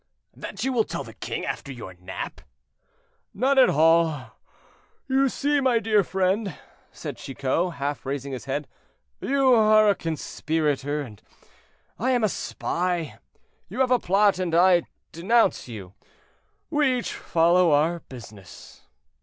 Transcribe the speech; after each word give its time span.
"That 0.35 0.63
you 0.63 0.73
will 0.73 0.83
tell 0.83 1.03
the 1.03 1.13
king 1.13 1.45
after 1.45 1.71
your 1.71 1.93
nap." 1.93 2.41
"Not 3.35 3.59
at 3.59 3.69
all. 3.69 4.31
You 5.07 5.29
see, 5.29 5.61
my 5.61 5.77
dear 5.77 6.03
friend," 6.03 6.57
said 6.91 7.17
Chicot, 7.17 7.73
half 7.75 8.03
raising 8.03 8.33
his 8.33 8.45
head, 8.45 8.67
"you 9.19 9.53
are 9.53 9.87
a 9.89 9.93
conspirator, 9.95 11.01
and 11.01 11.21
I 11.99 12.09
am 12.13 12.23
a 12.23 12.29
spy; 12.29 13.19
you 13.69 13.79
have 13.81 13.91
a 13.91 13.99
plot, 13.99 14.39
and 14.39 14.55
I 14.55 14.85
denounce 15.11 15.67
you; 15.67 15.93
we 16.71 16.97
each 16.97 17.13
follow 17.13 17.71
our 17.71 17.99
business." 17.99 18.87